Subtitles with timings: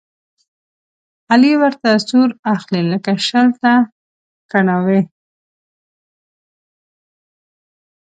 [1.31, 3.73] علي ورته سور اخلي، لکه شل ته
[4.51, 5.01] کڼاوې.